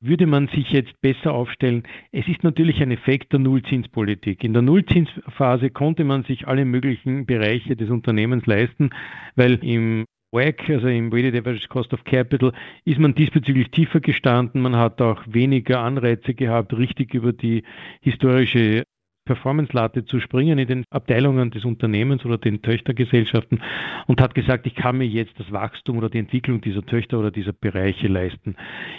Würde 0.00 0.26
man 0.26 0.48
sich 0.48 0.70
jetzt 0.70 1.00
besser 1.00 1.32
aufstellen? 1.32 1.84
Es 2.12 2.28
ist 2.28 2.44
natürlich 2.44 2.82
ein 2.82 2.90
Effekt 2.90 3.32
der 3.32 3.40
Nullzinspolitik. 3.40 4.44
In 4.44 4.52
der 4.52 4.62
Nullzinsphase 4.62 5.70
konnte 5.70 6.04
man 6.04 6.24
sich 6.24 6.46
alle 6.46 6.66
möglichen 6.66 7.24
Bereiche 7.24 7.76
des 7.76 7.88
Unternehmens 7.88 8.44
leisten, 8.44 8.90
weil 9.34 9.54
im 9.64 10.04
WACC, 10.32 10.70
also 10.70 10.88
im 10.88 11.12
Weighted 11.12 11.34
Average 11.34 11.68
Cost 11.68 11.92
of 11.92 12.04
Capital, 12.04 12.52
ist 12.84 12.98
man 12.98 13.14
diesbezüglich 13.14 13.70
tiefer 13.70 14.00
gestanden. 14.00 14.62
Man 14.62 14.76
hat 14.76 15.00
auch 15.00 15.22
weniger 15.26 15.80
Anreize 15.80 16.34
gehabt, 16.34 16.72
richtig 16.76 17.14
über 17.14 17.32
die 17.32 17.64
historische 18.00 18.84
Performance-Latte 19.26 20.04
zu 20.04 20.18
springen 20.18 20.58
in 20.58 20.66
den 20.66 20.84
Abteilungen 20.90 21.50
des 21.50 21.64
Unternehmens 21.64 22.24
oder 22.24 22.38
den 22.38 22.62
Töchtergesellschaften 22.62 23.62
und 24.06 24.20
hat 24.20 24.34
gesagt, 24.34 24.66
ich 24.66 24.74
kann 24.74 24.98
mir 24.98 25.06
jetzt 25.06 25.38
das 25.38 25.52
Wachstum 25.52 25.98
oder 25.98 26.08
die 26.08 26.18
Entwicklung 26.18 26.60
dieser 26.60 26.84
Töchter 26.84 27.18
oder 27.18 27.30
dieser 27.30 27.52
Bereiche 27.52 28.08
leisten. 28.08 28.56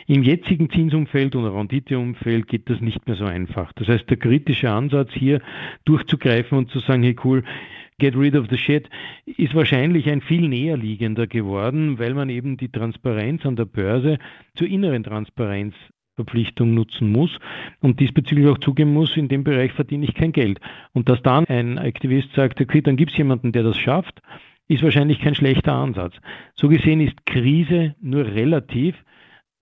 Im 0.07 0.23
jetzigen 0.23 0.69
Zinsumfeld 0.69 1.35
oder 1.35 1.53
Renditeumfeld 1.53 2.47
geht 2.47 2.69
das 2.69 2.79
nicht 2.81 3.05
mehr 3.07 3.17
so 3.17 3.25
einfach. 3.25 3.73
Das 3.73 3.87
heißt, 3.87 4.09
der 4.09 4.17
kritische 4.17 4.69
Ansatz 4.69 5.11
hier 5.11 5.41
durchzugreifen 5.85 6.57
und 6.57 6.69
zu 6.71 6.79
sagen, 6.79 7.03
hey 7.03 7.15
cool, 7.25 7.43
Get 8.01 8.17
rid 8.17 8.35
of 8.35 8.47
the 8.49 8.57
shit 8.57 8.89
ist 9.27 9.53
wahrscheinlich 9.53 10.09
ein 10.09 10.21
viel 10.21 10.47
näher 10.47 10.75
liegender 10.75 11.27
geworden, 11.27 11.99
weil 11.99 12.15
man 12.15 12.29
eben 12.29 12.57
die 12.57 12.71
Transparenz 12.71 13.45
an 13.45 13.55
der 13.55 13.65
Börse 13.65 14.17
zur 14.55 14.67
inneren 14.67 15.03
Transparenz 15.03 15.75
Verpflichtung 16.15 16.73
nutzen 16.73 17.11
muss 17.11 17.29
und 17.79 17.99
diesbezüglich 17.99 18.47
auch 18.47 18.57
zugeben 18.57 18.91
muss, 18.91 19.15
in 19.15 19.27
dem 19.27 19.43
Bereich 19.43 19.71
verdiene 19.73 20.05
ich 20.05 20.15
kein 20.15 20.31
Geld. 20.31 20.59
Und 20.93 21.09
dass 21.09 21.21
dann 21.21 21.45
ein 21.45 21.77
Aktivist 21.77 22.33
sagt, 22.33 22.59
okay, 22.59 22.81
dann 22.81 22.97
gibt 22.97 23.11
es 23.11 23.19
jemanden, 23.19 23.51
der 23.51 23.61
das 23.61 23.77
schafft, 23.77 24.19
ist 24.67 24.81
wahrscheinlich 24.81 25.19
kein 25.19 25.35
schlechter 25.35 25.73
Ansatz. 25.73 26.15
So 26.55 26.69
gesehen 26.69 27.01
ist 27.01 27.27
Krise 27.27 27.93
nur 28.01 28.25
relativ 28.25 28.95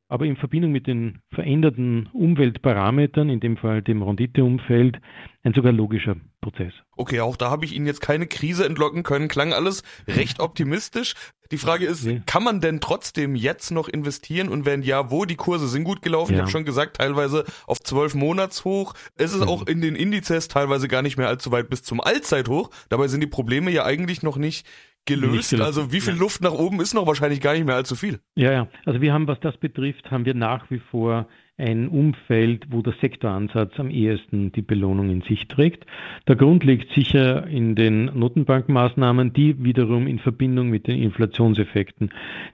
aber 0.09 0.25
in 0.25 0.35
Verbindung 0.35 0.71
mit 0.71 0.87
den 0.87 1.19
veränderten 1.31 2.09
Umweltparametern, 2.13 3.29
in 3.29 3.39
dem 3.39 3.57
Fall 3.57 3.83
dem 3.83 4.01
Renditeumfeld, 4.01 4.99
ein 5.43 5.53
sogar 5.53 5.71
logischer 5.71 6.15
Prozess. 6.41 6.73
Okay, 6.97 7.21
auch 7.21 7.37
da 7.37 7.49
habe 7.51 7.63
ich 7.63 7.75
Ihnen 7.75 7.85
jetzt 7.85 8.01
keine 8.01 8.25
Krise 8.25 8.65
entlocken 8.65 9.03
können. 9.03 9.27
Klang 9.27 9.53
alles 9.53 9.83
recht 10.07 10.39
optimistisch. 10.39 11.13
Die 11.51 11.57
Frage 11.57 11.85
ist, 11.85 12.05
nee. 12.05 12.21
kann 12.25 12.43
man 12.43 12.59
denn 12.59 12.79
trotzdem 12.79 13.35
jetzt 13.35 13.71
noch 13.71 13.87
investieren 13.87 14.49
und 14.49 14.65
wenn 14.65 14.81
ja, 14.81 15.11
wo? 15.11 15.25
Die 15.25 15.35
Kurse 15.35 15.67
sind 15.67 15.83
gut 15.83 16.01
gelaufen. 16.01 16.33
Ja. 16.33 16.37
Ich 16.37 16.41
habe 16.41 16.51
schon 16.51 16.65
gesagt, 16.65 16.97
teilweise 16.97 17.45
auf 17.67 17.79
zwölf 17.79 18.15
Monats 18.15 18.65
hoch. 18.65 18.95
Es 19.15 19.33
ist 19.33 19.41
mhm. 19.41 19.47
auch 19.47 19.67
in 19.67 19.81
den 19.81 19.95
Indizes 19.95 20.47
teilweise 20.47 20.87
gar 20.87 21.01
nicht 21.03 21.17
mehr 21.17 21.27
allzu 21.27 21.51
weit 21.51 21.69
bis 21.69 21.83
zum 21.83 22.01
Allzeithoch. 22.01 22.69
Dabei 22.89 23.07
sind 23.07 23.21
die 23.21 23.27
Probleme 23.27 23.71
ja 23.71 23.85
eigentlich 23.85 24.23
noch 24.23 24.37
nicht 24.37 24.67
gelöst. 25.09 25.49
gelöst. 25.49 25.65
Also 25.65 25.91
wie 25.91 26.01
viel 26.01 26.13
ja. 26.13 26.19
Luft 26.19 26.41
nach 26.41 26.53
oben 26.53 26.79
ist 26.79 26.93
noch 26.93 27.07
wahrscheinlich 27.07 27.41
gar 27.41 27.53
nicht 27.53 27.65
mehr 27.65 27.75
allzu 27.75 27.95
viel. 27.95 28.19
Ja, 28.35 28.51
ja. 28.51 28.67
Also 28.85 29.01
wir 29.01 29.13
haben, 29.13 29.27
was 29.27 29.39
das 29.39 29.57
betrifft, 29.57 30.11
haben 30.11 30.25
wir 30.25 30.33
nach 30.33 30.69
wie 30.71 30.79
vor 30.79 31.27
ein 31.59 31.89
Umfeld, 31.89 32.67
wo 32.69 32.81
der 32.81 32.93
Sektoransatz 33.01 33.79
am 33.79 33.89
ehesten 33.89 34.51
die 34.53 34.61
Belohnung 34.61 35.09
in 35.09 35.21
sich 35.21 35.47
trägt. 35.47 35.85
Der 36.27 36.37
Grund 36.37 36.63
liegt 36.63 36.91
sicher 36.93 37.45
in 37.47 37.75
den 37.75 38.05
Notenbankmaßnahmen, 38.05 39.33
die 39.33 39.61
wiederum 39.61 40.07
in 40.07 40.19
Verbindung 40.19 40.69
mit 40.69 40.87
den 40.87 41.01
Inflationseffekten. 41.01 42.11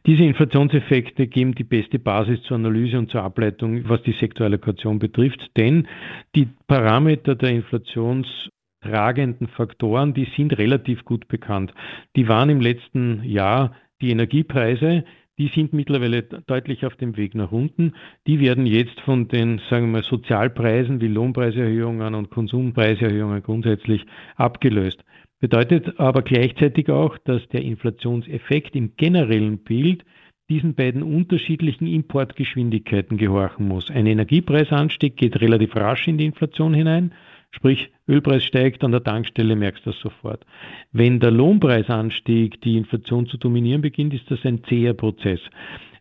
Diese 0.08 0.24
Inflationseffekte 0.24 1.28
geben 1.28 1.54
die 1.54 1.64
beste 1.64 2.00
Basis 2.00 2.42
zur 2.44 2.56
Analyse 2.56 2.98
und 2.98 3.12
zur 3.12 3.22
Ableitung, 3.22 3.88
was 3.88 4.02
die 4.02 4.14
Sektorallokation 4.14 4.98
betrifft, 4.98 5.52
denn 5.56 5.88
die 6.36 6.48
Parameter 6.68 7.36
der 7.36 7.52
Inflations 7.52 8.26
tragenden 8.86 9.48
Faktoren, 9.48 10.14
die 10.14 10.28
sind 10.36 10.58
relativ 10.58 11.04
gut 11.06 11.28
bekannt. 11.28 11.74
Die 12.16 12.28
waren 12.28 12.50
im 12.50 12.62
letzten 12.62 13.24
Jahr 13.24 13.74
die 14.02 14.12
Energiepreise, 14.12 15.04
die 15.38 15.50
sind 15.50 15.74
mittlerweile 15.74 16.24
deutlich 16.24 16.86
auf 16.86 16.96
dem 16.96 17.18
Weg 17.18 17.36
nach 17.36 17.52
unten. 17.52 17.94
Die 18.26 18.40
werden 18.40 18.66
jetzt 18.66 19.02
von 19.02 19.28
den, 19.28 19.60
sagen 19.70 19.88
wir 19.88 20.00
mal, 20.00 20.04
Sozialpreisen 20.04 21.02
wie 21.02 21.08
Lohnpreiserhöhungen 21.08 22.16
und 22.16 22.30
Konsumpreiserhöhungen 22.30 23.44
grundsätzlich 23.44 24.06
abgelöst. 24.38 25.04
Bedeutet 25.42 26.00
aber 26.00 26.22
gleichzeitig 26.22 26.90
auch, 26.90 27.18
dass 27.18 27.46
der 27.50 27.64
Inflationseffekt 27.64 28.76
im 28.76 28.96
generellen 28.96 29.58
Bild 29.58 30.06
diesen 30.50 30.76
beiden 30.76 31.04
unterschiedlichen 31.04 31.88
Importgeschwindigkeiten 31.88 33.18
gehorchen 33.18 33.68
muss. 33.68 33.90
Ein 33.90 34.06
Energiepreisanstieg 34.06 35.18
geht 35.18 35.42
relativ 35.42 35.76
rasch 35.76 36.08
in 36.08 36.18
die 36.18 36.26
Inflation 36.26 36.74
hinein, 36.74 37.14
sprich 37.56 37.90
Ölpreis 38.08 38.44
steigt, 38.44 38.84
an 38.84 38.92
der 38.92 39.04
Tankstelle 39.04 39.56
merkst 39.56 39.86
du 39.86 39.92
das 39.92 40.00
sofort. 40.00 40.46
Wenn 40.92 41.20
der 41.20 41.32
Lohnpreisanstieg 41.32 42.62
die 42.62 42.78
Inflation 42.78 43.28
zu 43.28 43.38
dominieren 43.38 43.82
beginnt, 43.82 44.14
ist 44.14 44.30
das 44.30 44.46
ein 44.46 44.64
zäher 44.66 44.94
Prozess, 44.94 45.40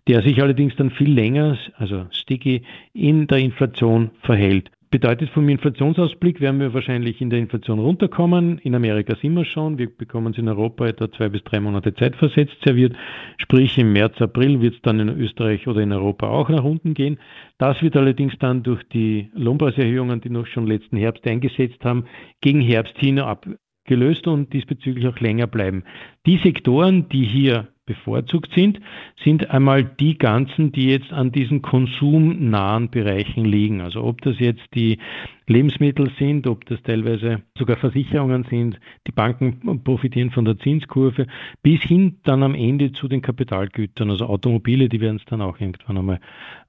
der 0.09 0.23
sich 0.23 0.43
allerdings 0.43 0.75
dann 0.77 0.91
viel 0.91 1.13
länger, 1.13 1.57
also 1.77 2.07
sticky, 2.11 2.63
in 2.93 3.27
der 3.27 3.39
Inflation 3.39 4.11
verhält. 4.23 4.71
Bedeutet 4.95 5.31
vom 5.31 5.49
Inflationsausblick 5.49 6.41
werden 6.41 6.61
wir 6.61 6.73
wahrscheinlich 6.73 7.21
in 7.21 7.29
der 7.29 7.41
Inflation 7.41 7.81
runterkommen. 7.81 8.59
In 8.59 8.77
Amerika 8.77 9.17
sind 9.17 9.35
wir 9.35 9.45
schon. 9.45 9.77
Wir 9.77 9.91
bekommen 9.91 10.33
es 10.33 10.39
in 10.39 10.49
Europa 10.49 10.87
etwa 10.87 11.11
zwei 11.11 11.29
bis 11.29 11.43
drei 11.43 11.59
Monate 11.59 11.95
Zeit 11.95 12.15
versetzt 12.15 12.55
serviert. 12.65 12.95
Sprich, 13.39 13.77
im 13.77 13.93
März, 13.93 14.23
April 14.23 14.61
wird 14.61 14.77
es 14.77 14.83
dann 14.83 15.01
in 15.01 15.09
Österreich 15.09 15.67
oder 15.67 15.81
in 15.81 15.91
Europa 15.91 16.29
auch 16.29 16.49
nach 16.49 16.63
unten 16.63 16.95
gehen. 16.95 17.19
Das 17.59 17.83
wird 17.83 17.97
allerdings 17.97 18.35
dann 18.39 18.63
durch 18.63 18.85
die 18.85 19.33
Lohnpreiserhöhungen, 19.35 20.21
die 20.21 20.31
noch 20.31 20.47
schon 20.47 20.69
letzten 20.69 20.97
Herbst 20.97 21.27
eingesetzt 21.27 21.85
haben, 21.85 22.05
gegen 22.41 22.61
Herbst 22.61 22.97
hin 22.97 23.19
abgelöst 23.19 24.29
und 24.29 24.53
diesbezüglich 24.53 25.09
auch 25.09 25.19
länger 25.19 25.49
bleiben. 25.49 25.83
Die 26.25 26.39
Sektoren, 26.39 27.09
die 27.09 27.25
hier 27.25 27.67
bevorzugt 27.87 28.53
sind, 28.55 28.81
sind 29.23 29.50
einmal 29.50 29.85
die 29.85 30.17
ganzen, 30.17 30.73
die 30.73 30.88
jetzt 30.88 31.12
an 31.12 31.33
diesen 31.33 31.62
konsumnahen 31.62 32.91
Bereichen 32.91 33.45
liegen. 33.45 33.81
Also 33.81 34.03
ob 34.03 34.23
das 34.23 34.38
jetzt 34.38 34.62
die 34.75 34.99
Lebensmittel 35.47 36.11
sind, 36.19 36.47
ob 36.47 36.64
das 36.67 36.83
teilweise 36.83 37.43
sogar 37.59 37.76
Versicherungen 37.76 38.45
sind, 38.45 38.81
die 39.07 39.12
Banken 39.12 39.83
profitieren 39.85 40.31
von 40.31 40.45
der 40.45 40.59
Zinskurve, 40.59 41.26
bis 41.62 41.83
hin 41.83 42.17
dann 42.25 42.43
am 42.43 42.55
Ende 42.55 42.93
zu 42.93 43.09
den 43.09 43.21
Kapitalgütern, 43.21 44.11
also 44.11 44.26
Automobile, 44.26 44.88
die 44.88 45.00
werden 45.00 45.17
es 45.17 45.25
dann 45.26 45.43
auch 45.43 45.61
irgendwann 45.61 45.99
einmal 45.99 46.21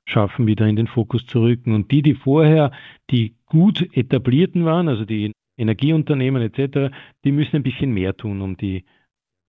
schaffen, 0.05 0.47
wieder 0.47 0.67
in 0.67 0.75
den 0.75 0.87
Fokus 0.87 1.25
zu 1.25 1.41
rücken. 1.41 1.73
Und 1.73 1.91
die, 1.91 2.01
die 2.01 2.15
vorher 2.15 2.71
die 3.09 3.35
gut 3.45 3.87
etablierten 3.95 4.65
waren, 4.65 4.89
also 4.89 5.05
die 5.05 5.31
Energieunternehmen 5.57 6.41
etc., 6.41 6.93
die 7.23 7.31
müssen 7.31 7.55
ein 7.55 7.63
bisschen 7.63 7.93
mehr 7.93 8.15
tun, 8.17 8.41
um 8.41 8.57
die 8.57 8.83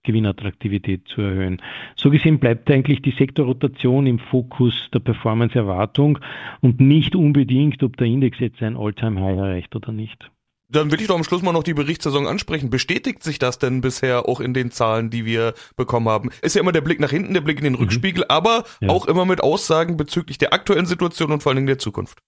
Gewinnattraktivität 0.07 1.07
zu 1.07 1.21
erhöhen. 1.21 1.61
So 1.97 2.11
gesehen 2.11 2.39
bleibt 2.39 2.71
eigentlich 2.71 3.03
die 3.03 3.11
Sektorrotation 3.11 4.07
im 4.07 4.19
Fokus 4.19 4.73
der 4.95 5.01
Performance-Erwartung 5.01 6.19
und 6.63 6.81
nicht 6.81 7.15
unbedingt, 7.15 7.83
ob 7.83 7.97
der 7.99 8.07
Index 8.07 8.39
jetzt 8.41 8.63
ein 8.63 8.77
All-Time-High 8.77 9.37
erreicht 9.37 9.77
oder 9.77 9.93
nicht. 9.93 10.31
Dann 10.69 10.91
will 10.91 11.01
ich 11.01 11.07
doch 11.07 11.15
am 11.15 11.23
Schluss 11.23 11.43
mal 11.43 11.53
noch 11.53 11.63
die 11.63 11.75
Berichtssaison 11.75 12.27
ansprechen. 12.27 12.71
Bestätigt 12.71 13.23
sich 13.23 13.39
das 13.39 13.59
denn 13.59 13.83
bisher 13.83 14.29
auch 14.29 14.41
in 14.41 14.53
den 14.53 14.73
Zahlen, 14.73 15.11
die 15.11 15.25
wir 15.25 15.55
bekommen 15.77 16.09
haben? 16.09 16.31
Ist 16.43 16.57
ja 16.57 16.63
immer 16.63 16.73
der 16.73 16.81
Blick 16.81 16.99
nach 16.99 17.11
hinten, 17.11 17.35
der 17.35 17.41
Blick 17.41 17.59
in 17.59 17.65
den 17.65 17.75
mhm. 17.75 17.81
Rückspiegel, 17.81 18.25
aber 18.29 18.65
ja. 18.81 18.89
auch 18.89 19.07
immer 19.07 19.25
mit 19.25 19.41
Aussagen 19.43 19.97
bezüglich 19.97 20.39
der 20.39 20.53
aktuellen 20.53 20.87
Situation 20.87 21.31
und 21.31 21.43
vor 21.43 21.51
allen 21.51 21.59
Dingen 21.59 21.67
der 21.69 21.79
Zukunft. 21.79 22.19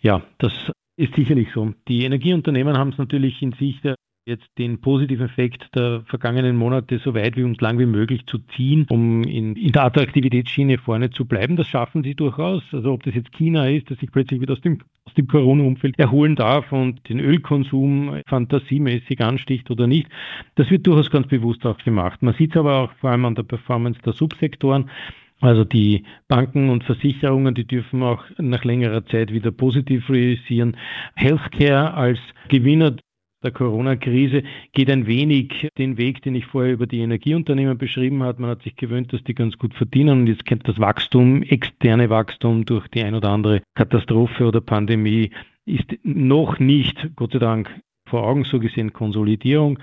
Ja, 0.00 0.22
das 0.38 0.52
ist 0.96 1.14
sicherlich 1.14 1.48
so. 1.54 1.74
Die 1.88 2.04
Energieunternehmen 2.04 2.76
haben 2.76 2.90
es 2.90 2.98
natürlich 2.98 3.40
in 3.40 3.52
sich 3.52 3.80
jetzt 4.26 4.48
den 4.58 4.80
positiven 4.80 5.26
Effekt 5.26 5.68
der 5.76 6.02
vergangenen 6.06 6.56
Monate 6.56 6.98
so 6.98 7.14
weit 7.14 7.36
wie 7.36 7.44
uns 7.44 7.60
lang 7.60 7.78
wie 7.78 7.86
möglich 7.86 8.26
zu 8.26 8.38
ziehen, 8.56 8.84
um 8.90 9.22
in, 9.22 9.54
in, 9.54 9.70
der 9.70 9.84
Attraktivitätsschiene 9.84 10.78
vorne 10.78 11.10
zu 11.10 11.26
bleiben. 11.26 11.54
Das 11.54 11.68
schaffen 11.68 12.02
sie 12.02 12.16
durchaus. 12.16 12.64
Also 12.72 12.92
ob 12.92 13.04
das 13.04 13.14
jetzt 13.14 13.30
China 13.32 13.68
ist, 13.68 13.88
das 13.88 13.98
sich 13.98 14.10
plötzlich 14.10 14.40
wieder 14.40 14.54
aus 14.54 14.60
dem, 14.60 14.80
aus 15.04 15.14
dem 15.14 15.28
Corona-Umfeld 15.28 15.96
erholen 16.00 16.34
darf 16.34 16.72
und 16.72 17.08
den 17.08 17.20
Ölkonsum 17.20 18.20
fantasiemäßig 18.26 19.20
ansticht 19.20 19.70
oder 19.70 19.86
nicht, 19.86 20.08
das 20.56 20.70
wird 20.70 20.88
durchaus 20.88 21.08
ganz 21.08 21.28
bewusst 21.28 21.64
auch 21.64 21.78
gemacht. 21.78 22.20
Man 22.20 22.34
sieht 22.34 22.50
es 22.50 22.56
aber 22.56 22.80
auch 22.80 22.92
vor 22.94 23.10
allem 23.10 23.26
an 23.26 23.36
der 23.36 23.44
Performance 23.44 24.00
der 24.04 24.12
Subsektoren. 24.12 24.90
Also 25.40 25.64
die 25.64 26.02
Banken 26.26 26.70
und 26.70 26.82
Versicherungen, 26.82 27.54
die 27.54 27.66
dürfen 27.66 28.02
auch 28.02 28.24
nach 28.38 28.64
längerer 28.64 29.04
Zeit 29.06 29.32
wieder 29.32 29.52
positiv 29.52 30.10
realisieren. 30.10 30.76
Healthcare 31.14 31.94
als 31.94 32.18
Gewinner 32.48 32.96
der 33.42 33.50
Corona-Krise 33.52 34.42
geht 34.72 34.90
ein 34.90 35.06
wenig 35.06 35.68
den 35.78 35.98
Weg, 35.98 36.22
den 36.22 36.34
ich 36.34 36.46
vorher 36.46 36.72
über 36.72 36.86
die 36.86 37.00
Energieunternehmen 37.00 37.78
beschrieben 37.78 38.22
habe. 38.22 38.42
Man 38.42 38.50
hat 38.50 38.62
sich 38.62 38.76
gewöhnt, 38.76 39.12
dass 39.12 39.22
die 39.24 39.34
ganz 39.34 39.56
gut 39.58 39.74
verdienen 39.74 40.20
und 40.20 40.26
jetzt 40.26 40.46
kennt 40.46 40.66
das 40.66 40.78
Wachstum, 40.78 41.42
externe 41.42 42.10
Wachstum 42.10 42.64
durch 42.64 42.88
die 42.88 43.02
ein 43.02 43.14
oder 43.14 43.30
andere 43.30 43.62
Katastrophe 43.74 44.46
oder 44.46 44.60
Pandemie 44.60 45.30
ist 45.64 45.96
noch 46.02 46.58
nicht, 46.58 47.10
Gott 47.16 47.32
sei 47.32 47.40
Dank, 47.40 47.70
vor 48.08 48.22
Augen 48.22 48.44
so 48.44 48.60
gesehen 48.60 48.92
Konsolidierung. 48.92 49.80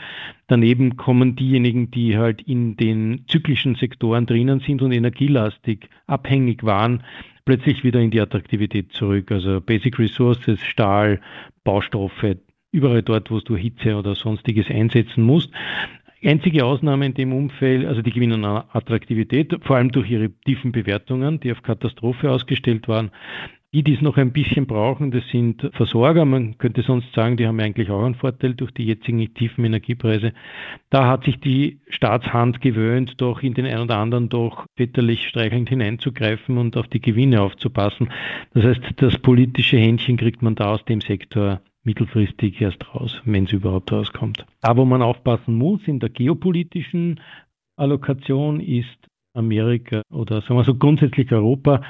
Daneben 0.47 0.95
kommen 0.95 1.35
diejenigen, 1.35 1.91
die 1.91 2.17
halt 2.17 2.41
in 2.41 2.77
den 2.77 3.25
zyklischen 3.27 3.75
Sektoren 3.75 4.25
drinnen 4.25 4.61
sind 4.61 4.81
und 4.81 4.93
energielastig 4.93 5.89
abhängig 6.07 6.63
waren, 6.63 7.03
plötzlich 7.45 7.83
wieder 7.83 7.99
in 7.99 8.11
die 8.11 8.21
Attraktivität 8.21 8.93
zurück. 8.93 9.31
Also 9.31 9.59
Basic 9.59 9.99
Resources, 9.99 10.61
Stahl, 10.61 11.19
Baustoffe, 11.65 12.37
überall 12.73 13.03
dort, 13.03 13.31
wo 13.31 13.39
du 13.39 13.55
Hitze 13.55 13.95
oder 13.95 14.15
sonstiges 14.15 14.69
einsetzen 14.69 15.23
musst. 15.23 15.51
Einzige 16.21 16.65
Ausnahme 16.65 17.05
in 17.05 17.13
dem 17.13 17.33
Umfeld, 17.33 17.85
also 17.85 18.01
die 18.01 18.11
gewinnen 18.11 18.45
an 18.45 18.63
Attraktivität, 18.71 19.57
vor 19.61 19.75
allem 19.75 19.91
durch 19.91 20.09
ihre 20.09 20.29
tiefen 20.45 20.71
Bewertungen, 20.71 21.39
die 21.39 21.51
auf 21.51 21.61
Katastrophe 21.63 22.31
ausgestellt 22.31 22.87
waren. 22.87 23.11
Die, 23.73 23.83
die 23.83 23.95
es 23.95 24.01
noch 24.01 24.17
ein 24.17 24.31
bisschen 24.31 24.67
brauchen, 24.67 25.09
das 25.09 25.27
sind 25.31 25.67
Versorger. 25.73 26.25
Man 26.25 26.59
könnte 26.59 26.83
sonst 26.83 27.11
sagen, 27.13 27.37
die 27.37 27.47
haben 27.47 27.59
eigentlich 27.59 27.89
auch 27.89 28.03
einen 28.03 28.13
Vorteil 28.13 28.53
durch 28.53 28.71
die 28.71 28.85
jetzigen 28.85 29.33
tiefen 29.33 29.65
Energiepreise. 29.65 30.31
Da 30.91 31.07
hat 31.07 31.25
sich 31.25 31.39
die 31.39 31.79
Staatshand 31.89 32.61
gewöhnt, 32.61 33.15
doch 33.17 33.41
in 33.41 33.55
den 33.55 33.65
einen 33.65 33.81
oder 33.81 33.97
anderen 33.97 34.29
doch 34.29 34.65
väterlich 34.77 35.27
streichelnd 35.27 35.69
hineinzugreifen 35.69 36.59
und 36.59 36.77
auf 36.77 36.87
die 36.87 37.01
Gewinne 37.01 37.41
aufzupassen. 37.41 38.09
Das 38.53 38.63
heißt, 38.63 38.81
das 38.97 39.17
politische 39.17 39.77
Händchen 39.77 40.17
kriegt 40.17 40.43
man 40.43 40.53
da 40.53 40.73
aus 40.73 40.85
dem 40.85 41.01
Sektor 41.01 41.59
mittelfristig 41.83 42.61
erst 42.61 42.93
raus, 42.93 43.21
wenn 43.25 43.45
es 43.45 43.51
überhaupt 43.51 43.91
rauskommt. 43.91 44.45
Da, 44.61 44.77
wo 44.77 44.85
man 44.85 45.01
aufpassen 45.01 45.55
muss 45.55 45.81
in 45.87 45.99
der 45.99 46.09
geopolitischen 46.09 47.19
Allokation, 47.75 48.59
ist 48.59 48.97
Amerika 49.35 50.01
oder 50.11 50.41
sagen 50.41 50.55
wir 50.55 50.63
so 50.63 50.75
grundsätzlich 50.75 51.31
Europa. 51.31 51.81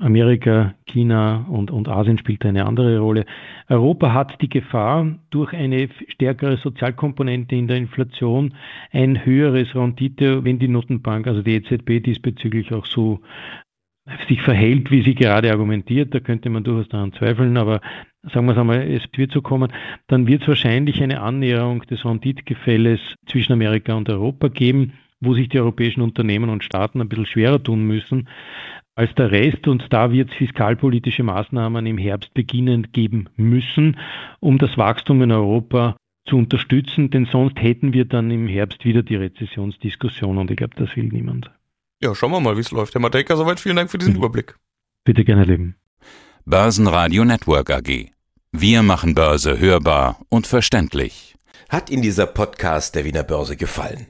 Amerika, 0.00 0.74
China 0.86 1.46
und, 1.48 1.70
und 1.70 1.88
Asien 1.88 2.18
spielt 2.18 2.44
eine 2.44 2.66
andere 2.66 2.98
Rolle. 2.98 3.24
Europa 3.68 4.12
hat 4.12 4.40
die 4.42 4.48
Gefahr, 4.50 5.18
durch 5.30 5.54
eine 5.54 5.88
stärkere 6.08 6.58
Sozialkomponente 6.58 7.56
in 7.56 7.68
der 7.68 7.78
Inflation 7.78 8.54
ein 8.90 9.24
höheres 9.24 9.74
Rendite, 9.74 10.44
wenn 10.44 10.58
die 10.58 10.68
Notenbank, 10.68 11.26
also 11.26 11.40
die 11.40 11.54
EZB 11.54 12.02
diesbezüglich 12.04 12.72
auch 12.74 12.84
so 12.84 13.20
sich 14.28 14.42
verhält, 14.42 14.90
wie 14.90 15.02
sie 15.02 15.14
gerade 15.14 15.50
argumentiert, 15.50 16.14
da 16.14 16.20
könnte 16.20 16.50
man 16.50 16.64
durchaus 16.64 16.88
daran 16.88 17.12
zweifeln, 17.12 17.56
aber 17.56 17.80
sagen 18.22 18.46
wir 18.46 18.52
es 18.52 18.58
einmal, 18.58 18.82
es 18.82 19.02
wird 19.16 19.32
so 19.32 19.42
kommen, 19.42 19.72
dann 20.06 20.26
wird 20.26 20.42
es 20.42 20.48
wahrscheinlich 20.48 21.02
eine 21.02 21.20
Annäherung 21.20 21.82
des 21.82 22.04
Renditgefälles 22.04 23.00
zwischen 23.26 23.52
Amerika 23.52 23.94
und 23.94 24.08
Europa 24.08 24.48
geben, 24.48 24.94
wo 25.20 25.34
sich 25.34 25.48
die 25.48 25.58
europäischen 25.58 26.02
Unternehmen 26.02 26.50
und 26.50 26.64
Staaten 26.64 27.00
ein 27.00 27.08
bisschen 27.08 27.26
schwerer 27.26 27.62
tun 27.62 27.82
müssen 27.84 28.28
als 28.94 29.14
der 29.14 29.30
Rest. 29.30 29.66
Und 29.68 29.92
da 29.92 30.12
wird 30.12 30.30
es 30.30 30.36
fiskalpolitische 30.36 31.22
Maßnahmen 31.22 31.86
im 31.86 31.98
Herbst 31.98 32.34
beginnend 32.34 32.92
geben 32.92 33.28
müssen, 33.36 33.96
um 34.40 34.58
das 34.58 34.76
Wachstum 34.78 35.22
in 35.22 35.32
Europa 35.32 35.96
zu 36.26 36.36
unterstützen, 36.36 37.10
denn 37.10 37.24
sonst 37.24 37.60
hätten 37.60 37.94
wir 37.94 38.04
dann 38.04 38.30
im 38.30 38.46
Herbst 38.48 38.84
wieder 38.84 39.02
die 39.02 39.16
Rezessionsdiskussion 39.16 40.36
und 40.36 40.50
ich 40.50 40.58
glaube, 40.58 40.74
das 40.76 40.94
will 40.94 41.04
niemand. 41.04 41.50
Ja, 42.00 42.14
schauen 42.14 42.30
wir 42.30 42.40
mal, 42.40 42.56
wie 42.56 42.60
es 42.60 42.70
läuft. 42.70 42.94
Herr 42.94 43.00
Matejka, 43.00 43.36
soweit 43.36 43.58
vielen 43.58 43.74
Dank 43.74 43.90
für 43.90 43.98
diesen 43.98 44.12
mhm. 44.12 44.18
Überblick. 44.18 44.56
Bitte 45.04 45.24
gerne, 45.24 45.44
Leben. 45.44 45.76
Börsenradio 46.44 47.24
Network 47.24 47.70
AG. 47.70 48.12
Wir 48.52 48.82
machen 48.82 49.14
Börse 49.14 49.58
hörbar 49.58 50.20
und 50.28 50.46
verständlich. 50.46 51.34
Hat 51.68 51.90
Ihnen 51.90 52.02
dieser 52.02 52.26
Podcast 52.26 52.94
der 52.94 53.04
Wiener 53.04 53.24
Börse 53.24 53.56
gefallen? 53.56 54.06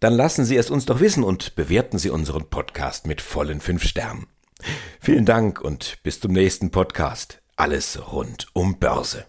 Dann 0.00 0.12
lassen 0.12 0.44
Sie 0.44 0.56
es 0.56 0.70
uns 0.70 0.84
doch 0.84 1.00
wissen 1.00 1.24
und 1.24 1.54
bewerten 1.56 1.98
Sie 1.98 2.10
unseren 2.10 2.50
Podcast 2.50 3.06
mit 3.06 3.22
vollen 3.22 3.60
fünf 3.60 3.84
Sternen. 3.84 4.26
Vielen 5.00 5.24
Dank 5.24 5.60
und 5.62 5.98
bis 6.02 6.20
zum 6.20 6.32
nächsten 6.32 6.70
Podcast. 6.70 7.40
Alles 7.56 8.12
rund 8.12 8.48
um 8.52 8.78
Börse. 8.78 9.24